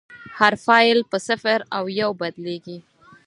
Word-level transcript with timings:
هر 0.37 0.53
فایل 0.65 0.99
په 1.11 1.17
صفر 1.27 1.59
او 1.77 1.83
یو 2.01 2.11
بدلېږي. 2.19 2.77